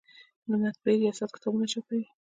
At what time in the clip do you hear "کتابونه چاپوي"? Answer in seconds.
1.35-2.05